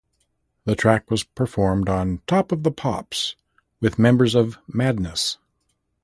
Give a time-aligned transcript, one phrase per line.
[0.65, 3.35] The track was performed on "Top of the Pops"
[3.79, 5.37] with members of Madness.